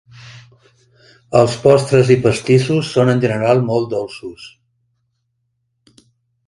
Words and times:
Els 1.41 1.57
postres 1.65 2.09
i 2.15 2.17
pastissos 2.25 2.91
són 2.97 3.13
en 3.15 3.23
general 3.27 3.63
molt 3.69 3.93
dolços. 3.95 4.51